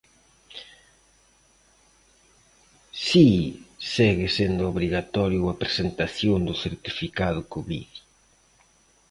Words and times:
Si 3.05 3.27
segue 3.93 4.27
sendo 4.37 4.69
obrigatorio 4.73 5.41
a 5.47 5.59
presentación 5.63 6.39
do 6.47 6.53
certificado 6.65 7.39
covid. 7.53 7.87